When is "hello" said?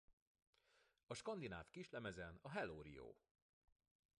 2.49-2.81